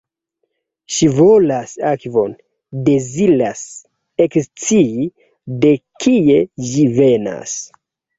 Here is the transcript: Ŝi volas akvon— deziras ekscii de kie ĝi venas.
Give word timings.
Ŝi 0.93 1.07
volas 1.17 1.73
akvon— 1.89 2.31
deziras 2.87 3.61
ekscii 4.25 5.05
de 5.67 5.75
kie 6.05 6.39
ĝi 6.71 6.87
venas. 6.97 7.55